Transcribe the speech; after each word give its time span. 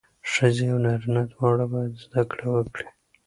ښځې 0.31 0.65
او 0.73 0.79
نارینه 0.85 1.21
دواړه 1.31 1.65
باید 1.71 2.01
زدهکړه 2.03 2.45
وکړي. 2.51 2.87